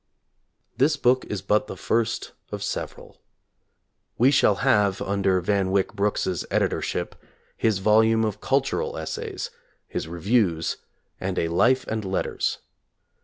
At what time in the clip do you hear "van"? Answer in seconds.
5.41-5.69